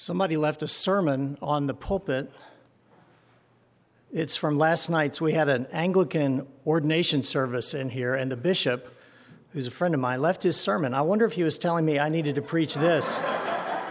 [0.00, 2.32] Somebody left a sermon on the pulpit.
[4.10, 5.20] It's from last night's.
[5.20, 8.96] We had an Anglican ordination service in here, and the bishop,
[9.52, 10.94] who's a friend of mine, left his sermon.
[10.94, 13.20] I wonder if he was telling me I needed to preach this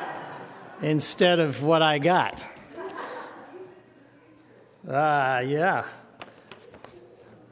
[0.81, 2.43] instead of what I got.
[4.89, 5.85] Ah, uh, yeah.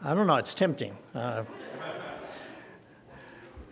[0.03, 0.97] I don't know, it's tempting.
[1.13, 1.43] Uh,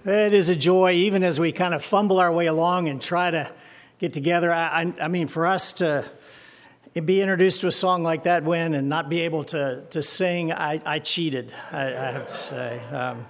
[0.05, 3.31] it is a joy, even as we kind of fumble our way along and try
[3.31, 3.51] to
[3.99, 4.51] get together.
[4.51, 6.05] I, I, I, mean, for us to
[7.03, 10.51] be introduced to a song like that when and not be able to, to sing,
[10.51, 12.79] I, I cheated, I, I, have to say.
[12.91, 13.25] Um,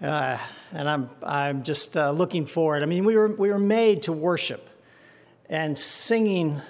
[0.00, 0.38] uh,
[0.72, 2.82] and I'm, I'm just uh, looking forward.
[2.82, 4.68] I mean, we were, we were made to worship,
[5.48, 6.60] and singing,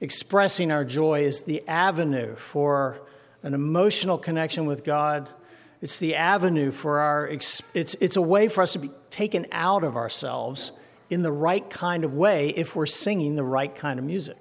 [0.00, 3.00] expressing our joy, is the avenue for
[3.42, 5.30] an emotional connection with God.
[5.80, 9.82] It's the avenue for our, it's, it's a way for us to be taken out
[9.82, 10.72] of ourselves
[11.12, 14.38] in the right kind of way if we're singing the right kind of music.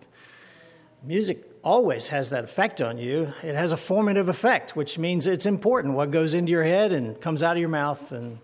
[1.04, 3.34] Music always has that effect on you.
[3.44, 7.20] It has a formative effect, which means it's important what goes into your head and
[7.20, 8.40] comes out of your mouth, and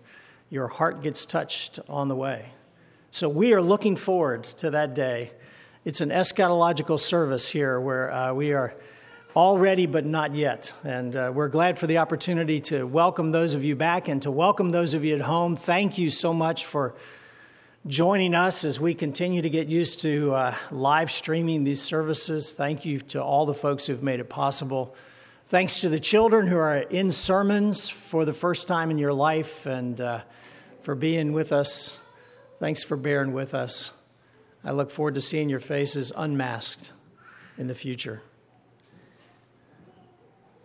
[0.50, 2.52] your heart gets touched on the way.
[3.12, 5.32] So we are looking forward to that day.
[5.86, 8.74] It's an eschatological service here where uh, we are
[9.34, 10.70] already but not yet.
[10.84, 14.30] And uh, we're glad for the opportunity to welcome those of you back and to
[14.30, 15.56] welcome those of you at home.
[15.56, 16.94] Thank you so much for
[17.88, 22.52] joining us as we continue to get used to uh, live streaming these services.
[22.52, 24.94] Thank you to all the folks who've made it possible.
[25.48, 29.64] Thanks to the children who are in sermons for the first time in your life
[29.64, 30.20] and uh,
[30.82, 31.96] for being with us.
[32.58, 33.90] Thanks for bearing with us.
[34.62, 36.92] I look forward to seeing your faces unmasked
[37.56, 38.20] in the future.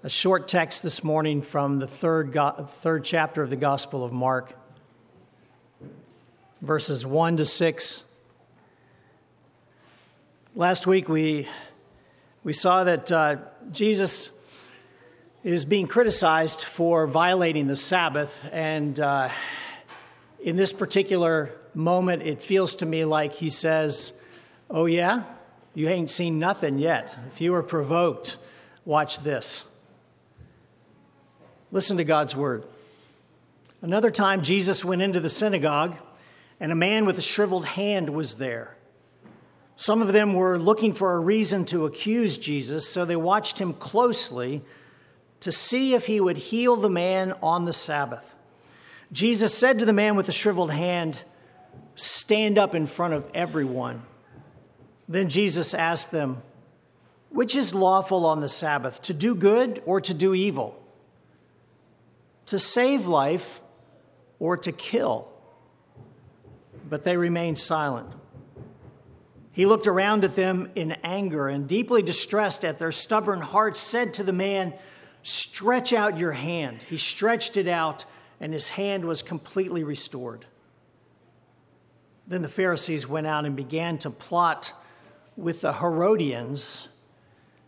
[0.03, 4.11] A short text this morning from the third, go- third chapter of the Gospel of
[4.11, 4.57] Mark
[6.63, 8.03] verses 1 to 6.
[10.55, 11.45] Last week we,
[12.45, 13.35] we saw that uh,
[13.73, 14.29] Jesus
[15.43, 19.27] is being criticized for violating the Sabbath, and uh,
[20.41, 24.13] in this particular moment, it feels to me like he says,
[24.69, 25.23] Oh, yeah?
[25.75, 27.17] You ain't seen nothing yet.
[27.33, 28.37] If you were provoked,
[28.85, 29.65] watch this.
[31.73, 32.63] Listen to God's word.
[33.81, 35.97] Another time, Jesus went into the synagogue
[36.59, 38.75] and a man with a shriveled hand was there.
[39.75, 43.73] Some of them were looking for a reason to accuse Jesus, so they watched him
[43.73, 44.63] closely
[45.39, 48.35] to see if he would heal the man on the Sabbath.
[49.11, 51.19] Jesus said to the man with the shriveled hand,
[51.95, 54.03] Stand up in front of everyone.
[55.07, 56.41] Then Jesus asked them,
[57.29, 60.81] Which is lawful on the Sabbath, to do good or to do evil?
[62.47, 63.61] To save life
[64.39, 65.32] or to kill?
[66.89, 68.09] But they remained silent.
[69.51, 74.13] He looked around at them in anger and, deeply distressed at their stubborn hearts, said
[74.15, 74.73] to the man,
[75.21, 76.83] Stretch out your hand.
[76.83, 78.03] He stretched it out,
[78.41, 80.45] and his hand was completely restored.
[82.27, 84.73] Then the Pharisees went out and began to plot
[85.37, 86.89] with the Herodians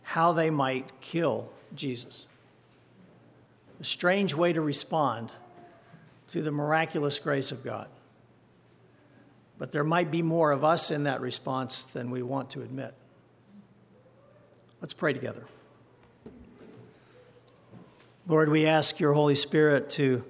[0.02, 2.26] how they might kill Jesus.
[3.80, 5.32] A strange way to respond
[6.28, 7.88] to the miraculous grace of God.
[9.58, 12.94] But there might be more of us in that response than we want to admit.
[14.80, 15.44] Let's pray together.
[18.28, 20.24] Lord, we ask your Holy Spirit to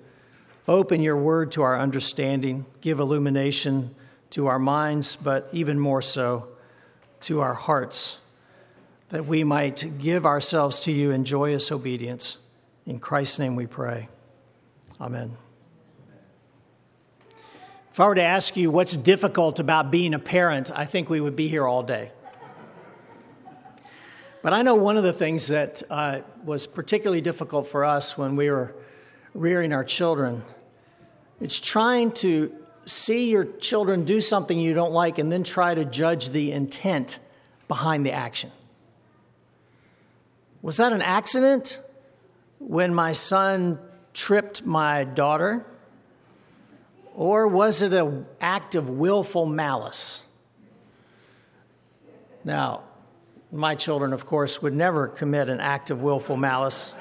[0.69, 3.95] open your word to our understanding, give illumination
[4.31, 6.49] to our minds, but even more so
[7.23, 8.19] to our hearts,
[9.09, 12.39] that we might give ourselves to you in joyous obedience.
[12.85, 14.09] In Christ's name we pray.
[15.01, 15.37] Amen.
[17.97, 21.19] If I were to ask you what's difficult about being a parent, I think we
[21.19, 22.13] would be here all day.
[24.43, 28.37] But I know one of the things that uh, was particularly difficult for us when
[28.37, 28.75] we were
[29.33, 30.43] rearing our children.
[31.41, 32.55] It's trying to
[32.85, 37.19] see your children do something you don't like and then try to judge the intent
[37.67, 38.53] behind the action.
[40.61, 41.81] Was that an accident
[42.59, 43.79] when my son
[44.13, 45.65] tripped my daughter?
[47.17, 50.23] Or was it an act of willful malice?
[52.45, 52.83] Now,
[53.51, 56.93] my children, of course, would never commit an act of willful malice,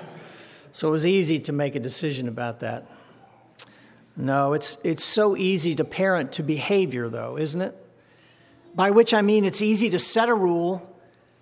[0.72, 2.90] so it was easy to make a decision about that.
[4.16, 7.76] No, it's, it's so easy to parent to behavior, though, isn't it?
[8.74, 10.98] By which I mean it's easy to set a rule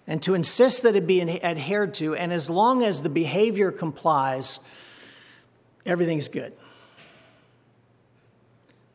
[0.07, 4.59] and to insist that it be adhered to, and as long as the behavior complies,
[5.85, 6.53] everything's good.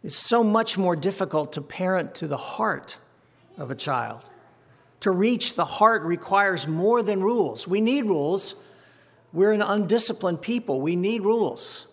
[0.02, 2.96] It's so much more difficult to parent to the heart
[3.56, 4.22] of a child.
[5.00, 7.66] To reach the heart requires more than rules.
[7.66, 8.54] We need rules.
[9.32, 10.80] We're an undisciplined people.
[10.80, 11.86] We need rules.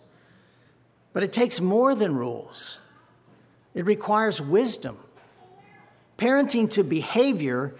[1.12, 2.78] But it takes more than rules,
[3.74, 4.98] it requires wisdom.
[6.18, 7.74] Parenting to behavior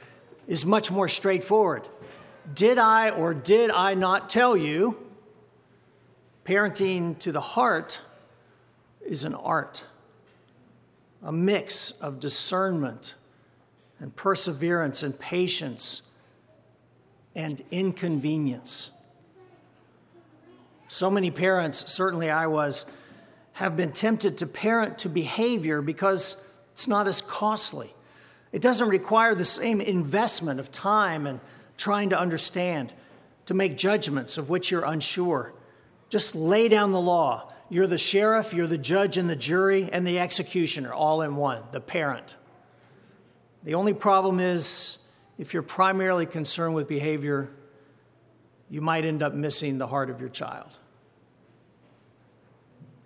[0.47, 1.87] is much more straightforward.
[2.55, 4.97] Did I or did I not tell you?
[6.45, 8.01] Parenting to the heart
[9.05, 9.83] is an art,
[11.27, 13.15] a mix of discernment
[13.99, 16.03] and perseverance and patience
[17.35, 18.93] and inconvenience.
[20.87, 22.87] So many parents, certainly I was,
[23.55, 26.37] have been tempted to parent to behavior because
[26.73, 27.93] it's not as costly.
[28.53, 31.41] It doesn't require the same investment of time and
[31.77, 32.93] trying to understand,
[33.47, 35.53] to make judgments of which you're unsure.
[36.09, 37.53] Just lay down the law.
[37.69, 41.63] You're the sheriff, you're the judge and the jury, and the executioner all in one,
[41.73, 42.37] the parent.
[43.65, 44.99] The only problem is
[45.39, 47.51] if you're primarily concerned with behavior,
[48.71, 50.79] you might end up missing the heart of your child.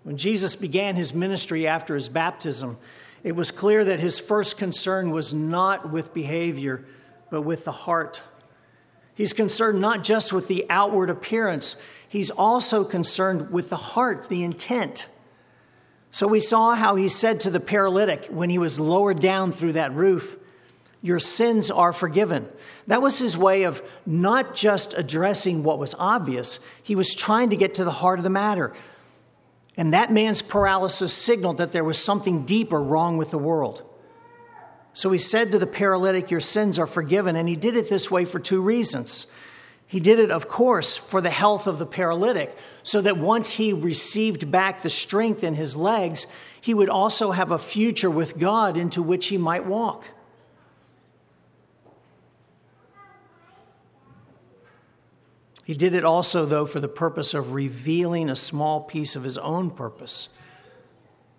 [0.02, 2.78] When Jesus began his ministry after his baptism,
[3.22, 6.84] it was clear that his first concern was not with behavior,
[7.30, 8.22] but with the heart.
[9.20, 11.76] He's concerned not just with the outward appearance,
[12.08, 15.08] he's also concerned with the heart, the intent.
[16.10, 19.74] So we saw how he said to the paralytic when he was lowered down through
[19.74, 20.38] that roof,
[21.02, 22.48] Your sins are forgiven.
[22.86, 27.56] That was his way of not just addressing what was obvious, he was trying to
[27.56, 28.72] get to the heart of the matter.
[29.76, 33.82] And that man's paralysis signaled that there was something deeper wrong with the world.
[34.92, 37.36] So he said to the paralytic, Your sins are forgiven.
[37.36, 39.26] And he did it this way for two reasons.
[39.86, 43.72] He did it, of course, for the health of the paralytic, so that once he
[43.72, 46.28] received back the strength in his legs,
[46.60, 50.04] he would also have a future with God into which he might walk.
[55.64, 59.38] He did it also, though, for the purpose of revealing a small piece of his
[59.38, 60.28] own purpose.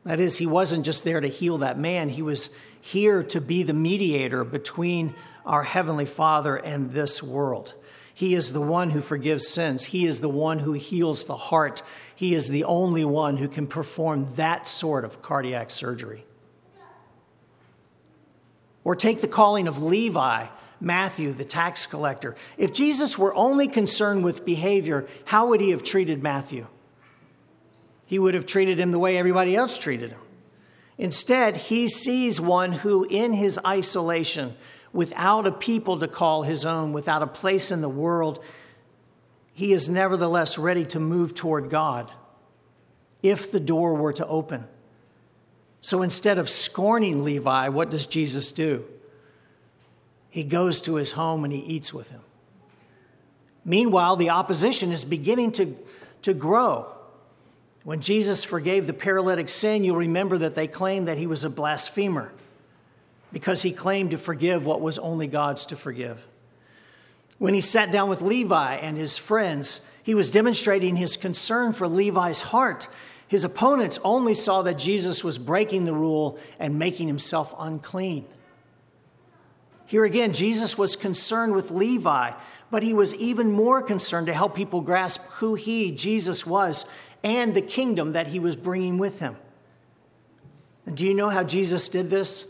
[0.03, 2.49] That is, he wasn't just there to heal that man, he was
[2.81, 7.73] here to be the mediator between our Heavenly Father and this world.
[8.13, 9.85] He is the one who forgives sins.
[9.85, 11.81] He is the one who heals the heart.
[12.15, 16.25] He is the only one who can perform that sort of cardiac surgery.
[18.83, 20.47] Or take the calling of Levi,
[20.79, 22.35] Matthew, the tax collector.
[22.57, 26.67] If Jesus were only concerned with behavior, how would he have treated Matthew?
[28.07, 30.19] He would have treated him the way everybody else treated him.
[31.01, 34.55] Instead, he sees one who, in his isolation,
[34.93, 38.39] without a people to call his own, without a place in the world,
[39.51, 42.11] he is nevertheless ready to move toward God
[43.23, 44.65] if the door were to open.
[45.81, 48.85] So instead of scorning Levi, what does Jesus do?
[50.29, 52.21] He goes to his home and he eats with him.
[53.65, 55.75] Meanwhile, the opposition is beginning to,
[56.21, 56.93] to grow.
[57.83, 61.49] When Jesus forgave the paralytic sin, you'll remember that they claimed that he was a
[61.49, 62.31] blasphemer
[63.33, 66.27] because he claimed to forgive what was only God's to forgive.
[67.39, 71.87] When he sat down with Levi and his friends, he was demonstrating his concern for
[71.87, 72.87] Levi's heart.
[73.27, 78.25] His opponents only saw that Jesus was breaking the rule and making himself unclean.
[79.87, 82.31] Here again, Jesus was concerned with Levi,
[82.69, 86.85] but he was even more concerned to help people grasp who he, Jesus, was
[87.23, 89.35] and the kingdom that he was bringing with him.
[90.85, 92.45] And do you know how Jesus did this?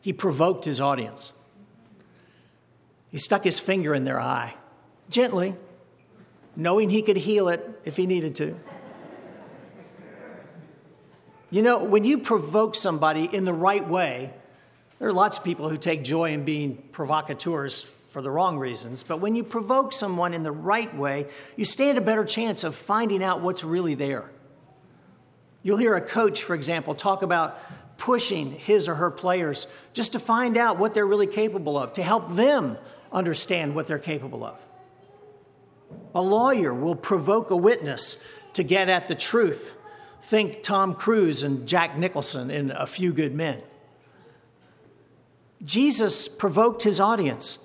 [0.00, 1.32] He provoked his audience.
[3.10, 4.54] He stuck his finger in their eye,
[5.10, 5.54] gently,
[6.56, 8.58] knowing he could heal it if he needed to.
[11.50, 14.32] You know, when you provoke somebody in the right way,
[14.98, 17.86] there are lots of people who take joy in being provocateurs
[18.18, 21.96] for the wrong reasons, but when you provoke someone in the right way, you stand
[21.98, 24.28] a better chance of finding out what's really there.
[25.62, 27.60] You'll hear a coach, for example, talk about
[27.96, 32.02] pushing his or her players just to find out what they're really capable of, to
[32.02, 32.76] help them
[33.12, 34.58] understand what they're capable of.
[36.16, 38.20] A lawyer will provoke a witness
[38.54, 39.74] to get at the truth.
[40.22, 43.62] Think Tom Cruise and Jack Nicholson in A Few Good Men.
[45.62, 47.60] Jesus provoked his audience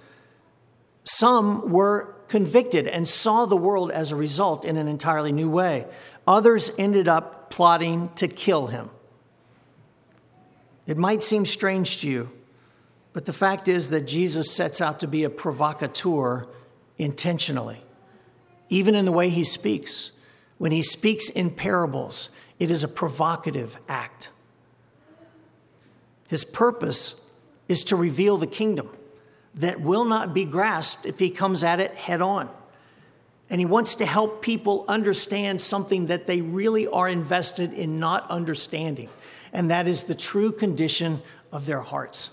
[1.03, 5.85] some were convicted and saw the world as a result in an entirely new way.
[6.27, 8.89] Others ended up plotting to kill him.
[10.87, 12.31] It might seem strange to you,
[13.13, 16.47] but the fact is that Jesus sets out to be a provocateur
[16.97, 17.83] intentionally,
[18.69, 20.11] even in the way he speaks.
[20.57, 22.29] When he speaks in parables,
[22.59, 24.29] it is a provocative act.
[26.29, 27.21] His purpose
[27.67, 28.89] is to reveal the kingdom
[29.55, 32.49] that will not be grasped if he comes at it head on.
[33.49, 38.29] And he wants to help people understand something that they really are invested in not
[38.31, 39.09] understanding,
[39.51, 42.31] and that is the true condition of their hearts.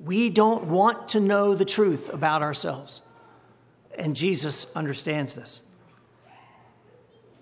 [0.00, 3.02] We don't want to know the truth about ourselves,
[3.96, 5.60] and Jesus understands this.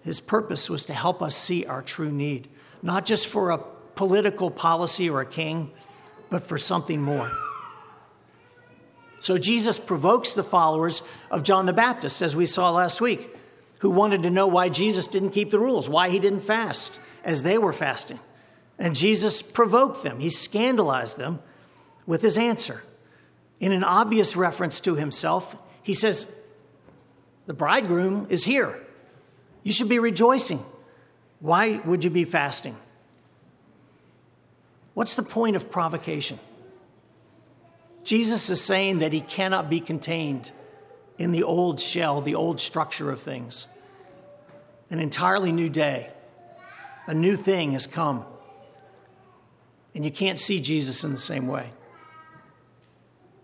[0.02, 2.49] His purpose was to help us see our true need,
[2.82, 3.58] not just for a
[3.94, 5.70] political policy or a king,
[6.28, 7.32] but for something more.
[9.24, 11.00] So Jesus provokes the followers
[11.30, 13.34] of John the Baptist, as we saw last week,
[13.78, 17.42] who wanted to know why Jesus didn't keep the rules, why he didn't fast as
[17.42, 18.20] they were fasting.
[18.78, 21.38] And Jesus provoked them, he scandalized them
[22.04, 22.82] with his answer.
[23.60, 26.30] In an obvious reference to himself, he says,
[27.46, 28.78] The bridegroom is here.
[29.62, 30.62] You should be rejoicing.
[31.40, 32.76] Why would you be fasting?
[34.92, 36.38] What's the point of provocation?
[38.04, 40.52] Jesus is saying that he cannot be contained
[41.18, 43.66] in the old shell, the old structure of things.
[44.90, 46.11] An entirely new day,
[47.06, 48.25] a new thing has come.
[49.94, 51.70] And you can't see Jesus in the same way.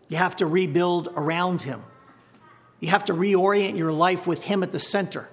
[0.08, 1.82] You have to rebuild around him.
[2.80, 5.28] You have to reorient your life with him at the center.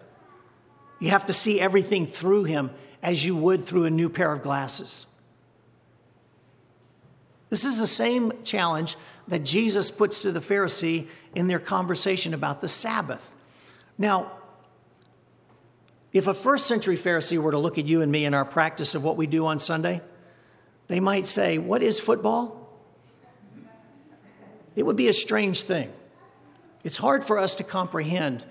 [1.00, 4.44] You have to see everything through him as you would through a new pair of
[4.44, 5.08] glasses.
[7.50, 12.62] This is the same challenge that Jesus puts to the Pharisee in their conversation about
[12.62, 13.34] the Sabbath.
[13.98, 14.32] Now,
[16.14, 18.96] if a first century Pharisee were to look at you and me in our practice
[18.96, 20.02] of what we do on Sunday,
[20.88, 22.56] they might say, What is football?
[24.76, 25.92] It would be a strange thing.
[26.84, 28.46] It's hard for us to comprehend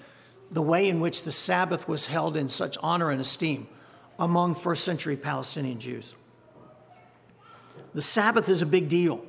[0.51, 3.69] the way in which the Sabbath was held in such honor and esteem
[4.19, 6.15] among first century Palestinian Jews.
[7.97, 9.25] The Sabbath is a big deal.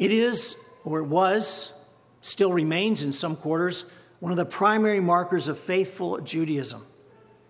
[0.00, 1.72] It is, or it was,
[2.20, 3.84] still remains in some quarters,
[4.18, 6.84] one of the primary markers of faithful Judaism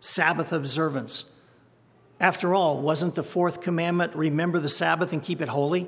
[0.00, 1.24] Sabbath observance.
[2.20, 5.86] After all, wasn't the fourth commandment, remember the Sabbath and keep it holy?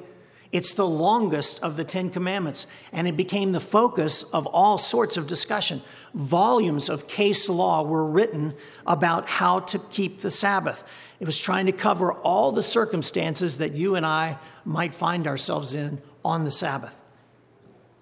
[0.52, 5.18] It's the longest of the Ten Commandments, and it became the focus of all sorts
[5.18, 5.82] of discussion.
[6.14, 8.54] Volumes of case law were written
[8.86, 10.82] about how to keep the Sabbath.
[11.20, 15.74] It was trying to cover all the circumstances that you and I might find ourselves
[15.74, 16.94] in on the Sabbath.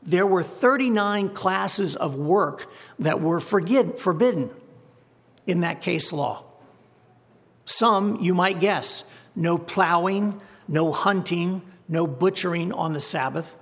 [0.02, 4.50] There were 39 classes of work that were forbidden
[5.46, 6.44] in that case law.
[7.64, 9.04] Some you might guess
[9.34, 13.52] no plowing, no hunting, no butchering on the Sabbath.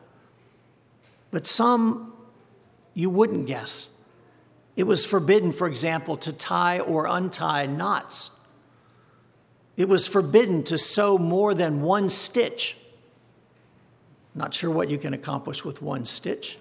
[1.30, 2.12] But some
[2.92, 3.88] you wouldn't guess.
[4.76, 8.30] It was forbidden, for example, to tie or untie knots.
[9.76, 12.76] It was forbidden to sew more than one stitch.
[14.34, 16.58] Not sure what you can accomplish with one stitch.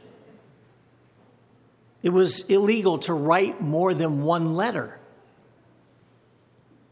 [2.02, 5.00] It was illegal to write more than one letter.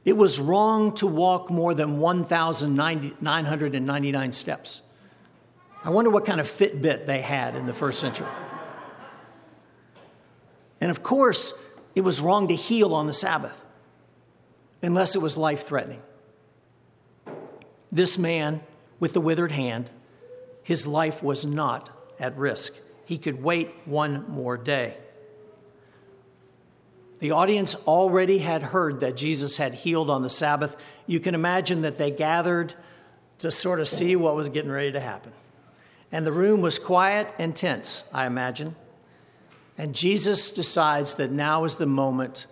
[0.06, 4.82] It was wrong to walk more than 1,999 steps.
[5.84, 8.30] I wonder what kind of Fitbit they had in the first century.
[10.80, 11.54] And of course,
[11.94, 13.66] it was wrong to heal on the Sabbath
[14.82, 16.01] unless it was life threatening.
[17.91, 18.62] This man
[19.00, 19.91] with the withered hand,
[20.63, 22.74] his life was not at risk.
[23.05, 24.95] He could wait one more day.
[27.19, 30.75] The audience already had heard that Jesus had healed on the Sabbath.
[31.05, 32.74] You can imagine that they gathered
[33.39, 35.31] to sort of see what was getting ready to happen.
[36.12, 38.75] And the room was quiet and tense, I imagine.
[39.77, 42.45] And Jesus decides that now is the moment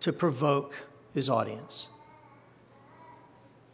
[0.00, 0.74] to provoke
[1.14, 1.88] his audience.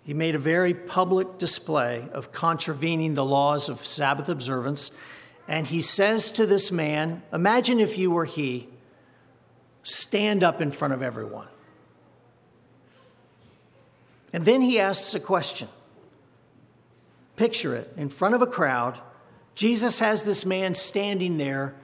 [0.05, 4.91] He made a very public display of contravening the laws of Sabbath observance.
[5.47, 8.69] And he says to this man, Imagine if you were he
[9.83, 11.49] stand up in front of everyone.
[14.33, 15.69] And then he asks a question.
[17.37, 18.99] Picture it in front of a crowd.
[19.55, 21.75] Jesus has this man standing there.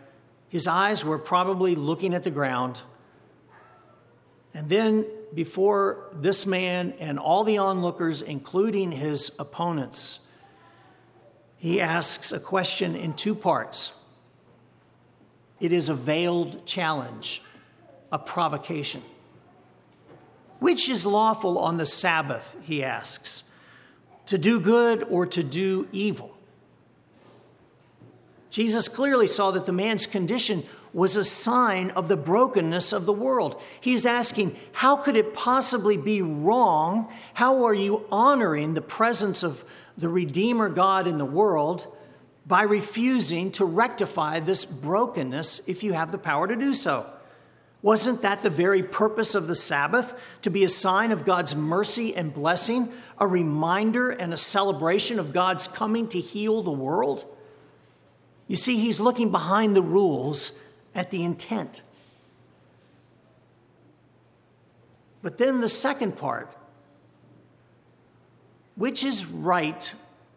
[0.48, 2.82] His eyes were probably looking at the ground.
[4.54, 10.20] And then, before this man and all the onlookers, including his opponents,
[11.56, 13.92] he asks a question in two parts.
[15.60, 17.42] It is a veiled challenge
[18.10, 19.02] a provocation.
[20.60, 23.44] Which is lawful on the Sabbath, he asks,
[24.26, 26.36] to do good or to do evil?
[28.50, 30.64] Jesus clearly saw that the man's condition
[30.98, 33.60] was a sign of the brokenness of the world.
[33.80, 37.08] He's asking, How could it possibly be wrong?
[37.34, 39.64] How are you honoring the presence of
[39.96, 41.86] the Redeemer God in the world
[42.48, 47.06] by refusing to rectify this brokenness if you have the power to do so.
[47.82, 50.18] Wasn't that the very purpose of the Sabbath?
[50.42, 55.32] To be a sign of God's mercy and blessing, a reminder and a celebration of
[55.32, 57.24] God's coming to heal the world?
[58.48, 60.52] You see, he's looking behind the rules
[60.98, 61.80] at the intent.
[65.22, 66.54] But then the second part
[68.74, 69.92] which is right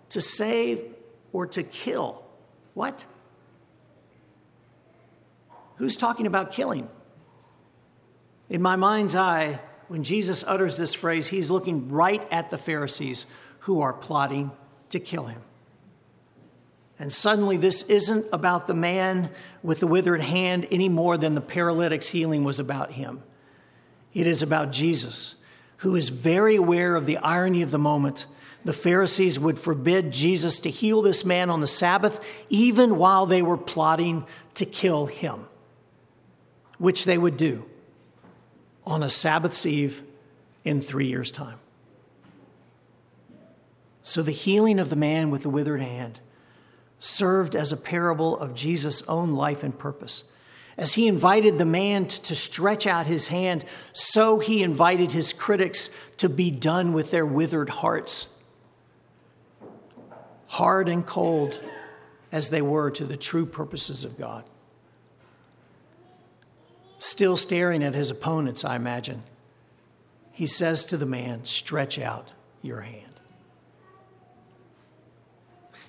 [0.09, 0.83] to save
[1.31, 2.23] or to kill?
[2.73, 3.05] What?
[5.75, 6.89] Who's talking about killing?
[8.49, 13.27] In my mind's eye, when Jesus utters this phrase, he's looking right at the Pharisees
[13.59, 14.51] who are plotting
[14.89, 15.41] to kill him.
[17.01, 19.31] And suddenly, this isn't about the man
[19.63, 23.23] with the withered hand any more than the paralytic's healing was about him.
[24.13, 25.33] It is about Jesus,
[25.77, 28.27] who is very aware of the irony of the moment.
[28.65, 33.41] The Pharisees would forbid Jesus to heal this man on the Sabbath, even while they
[33.41, 35.47] were plotting to kill him,
[36.77, 37.65] which they would do
[38.85, 40.03] on a Sabbath's Eve
[40.63, 41.57] in three years' time.
[44.03, 46.19] So the healing of the man with the withered hand
[47.01, 50.23] served as a parable of Jesus' own life and purpose.
[50.77, 55.89] As he invited the man to stretch out his hand, so he invited his critics
[56.17, 58.33] to be done with their withered hearts.
[60.47, 61.59] Hard and cold
[62.31, 64.45] as they were to the true purposes of God
[67.01, 69.23] still staring at his opponents, I imagine,
[70.31, 72.31] he says to the man, Stretch out
[72.61, 73.20] your hand.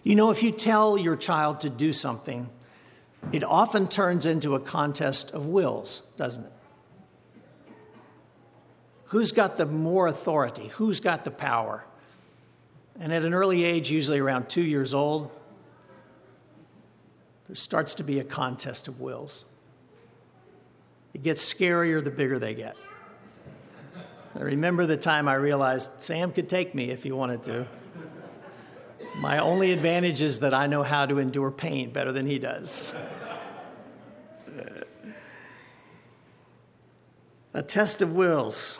[0.02, 2.48] You know, if you tell your child to do something,
[3.30, 6.52] it often turns into a contest of wills, doesn't it?
[9.06, 10.68] Who's got the more authority?
[10.68, 11.84] Who's got the power?
[12.98, 15.30] And at an early age, usually around two years old,
[17.46, 19.44] there starts to be a contest of wills.
[21.14, 22.76] It gets scarier the bigger they get.
[24.34, 27.66] I remember the time I realized Sam could take me if he wanted to.
[29.16, 32.92] My only advantage is that I know how to endure pain better than he does.
[37.54, 38.78] A test of wills.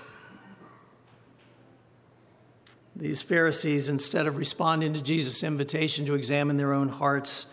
[2.97, 7.47] These Pharisees, instead of responding to Jesus' invitation to examine their own hearts,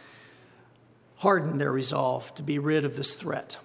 [1.17, 3.57] hardened their resolve to be rid of this threat.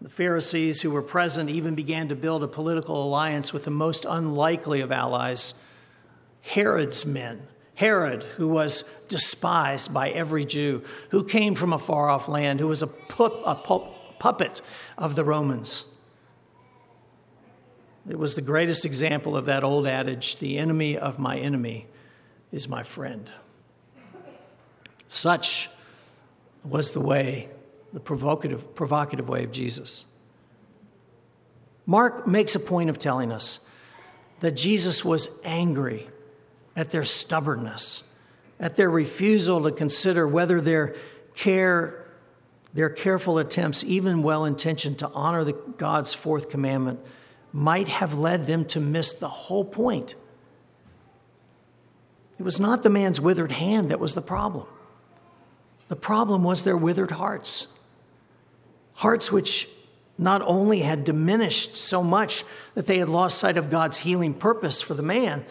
[0.00, 4.04] The Pharisees who were present even began to build a political alliance with the most
[4.06, 5.54] unlikely of allies,
[6.42, 7.48] Herod's men.
[7.76, 12.68] Herod, who was despised by every Jew, who came from a far off land, who
[12.68, 13.86] was a, pu- a pu-
[14.18, 14.62] puppet
[14.96, 15.84] of the Romans.
[18.08, 21.86] It was the greatest example of that old adage the enemy of my enemy
[22.50, 23.30] is my friend.
[25.06, 25.68] Such
[26.64, 27.50] was the way
[27.92, 30.06] the provocative, provocative way of Jesus.
[31.84, 33.60] Mark makes a point of telling us
[34.40, 36.08] that Jesus was angry
[36.76, 38.02] at their stubbornness,
[38.60, 40.94] at their refusal to consider whether their
[41.34, 42.06] care,
[42.74, 47.00] their careful attempts, even well intentioned to honor the, God's fourth commandment,
[47.52, 50.14] might have led them to miss the whole point.
[52.38, 54.66] It was not the man's withered hand that was the problem.
[55.88, 57.68] The problem was their withered hearts.
[58.94, 59.68] Hearts which
[60.18, 64.82] not only had diminished so much that they had lost sight of God's healing purpose
[64.82, 65.44] for the man,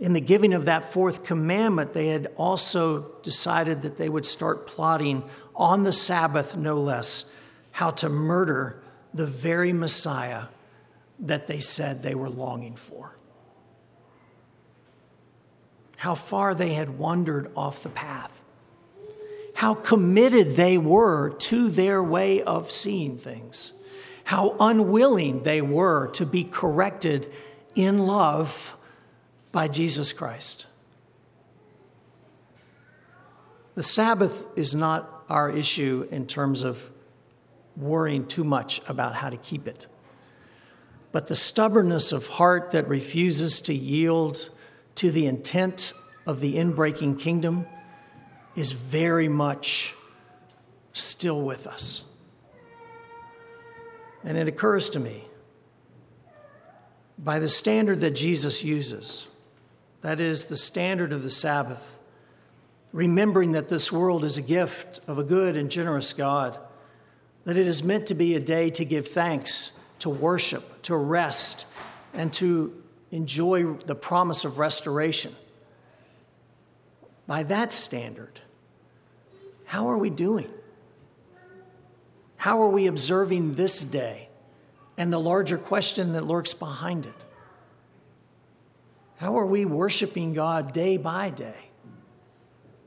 [0.00, 4.66] in the giving of that fourth commandment, they had also decided that they would start
[4.66, 5.22] plotting
[5.54, 7.26] on the Sabbath, no less,
[7.70, 8.82] how to murder
[9.14, 10.46] the very Messiah
[11.20, 13.14] that they said they were longing for.
[15.96, 18.40] How far they had wandered off the path
[19.60, 23.74] how committed they were to their way of seeing things,
[24.24, 27.30] how unwilling they were to be corrected
[27.74, 28.74] in love
[29.52, 30.66] by Jesus Christ.
[33.74, 36.90] The Sabbath is not our issue in terms of
[37.76, 39.86] worrying too much about how to keep it.
[41.12, 44.50] But the stubbornness of heart that refuses to yield
[44.96, 45.92] to the intent
[46.26, 47.66] of the inbreaking kingdom
[48.54, 49.94] is very much
[50.92, 52.02] still with us.
[54.24, 55.24] And it occurs to me
[57.18, 59.26] by the standard that Jesus uses,
[60.02, 61.98] that is, the standard of the Sabbath,
[62.92, 66.58] remembering that this world is a gift of a good and generous God,
[67.44, 71.66] that it is meant to be a day to give thanks, to worship, to rest,
[72.14, 75.34] and to enjoy the promise of restoration.
[77.26, 78.40] by that standard,
[79.64, 80.50] how are we doing?
[82.36, 84.28] How are we observing this day
[84.96, 87.24] and the larger question that lurks behind it?
[89.20, 91.68] How are we worshiping God day by day,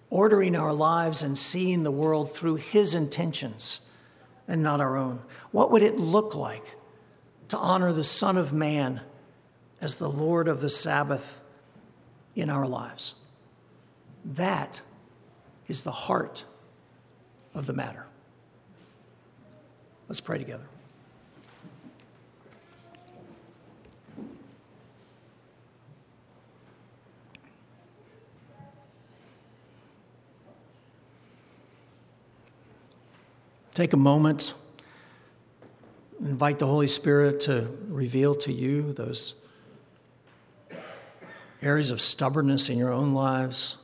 [0.10, 3.82] ordering our lives and seeing the world through His intentions
[4.48, 5.22] and not our own?
[5.52, 6.65] What would it look like
[7.50, 9.02] to honor the Son of Man
[9.80, 11.39] as the Lord of the Sabbath
[12.34, 13.13] in our lives?
[14.26, 14.82] That
[15.67, 16.46] is the heart
[17.54, 18.08] of the matter.
[20.08, 20.65] Let's pray together.
[33.73, 34.53] Take a moment,
[36.19, 39.33] invite the Holy Spirit to reveal to you those
[41.59, 43.77] areas of stubbornness in your own lives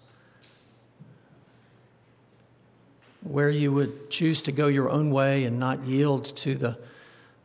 [3.21, 6.78] where you would choose to go your own way and not yield to the,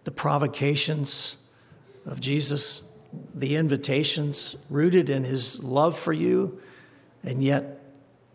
[0.05, 1.37] the provocations
[2.05, 2.83] of Jesus,
[3.35, 6.61] the invitations rooted in his love for you,
[7.23, 7.81] and yet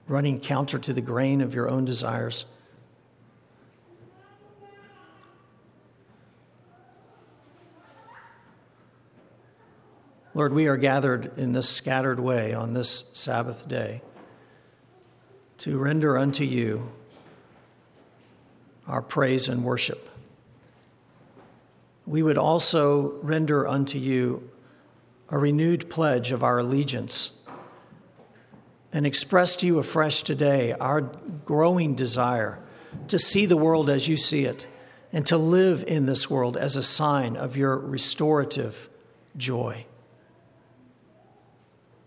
[0.07, 2.45] running counter to the grain of your own desires.
[10.35, 14.01] Lord, we are gathered in this scattered way on this Sabbath day
[15.59, 16.91] to render unto you
[18.87, 20.07] our praise and worship.
[22.05, 24.49] We would also render unto you
[25.29, 27.31] a renewed pledge of our allegiance
[28.93, 32.59] and express to you afresh today our growing desire
[33.07, 34.67] to see the world as you see it
[35.11, 38.89] and to live in this world as a sign of your restorative
[39.37, 39.85] joy.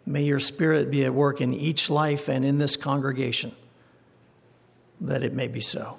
[0.04, 3.52] May your spirit be at work in each life and in this congregation,
[5.00, 5.98] that it may be so.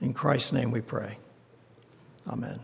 [0.00, 1.18] In Christ's name we pray.
[2.28, 2.60] Amen.